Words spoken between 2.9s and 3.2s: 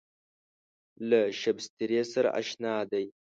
دی.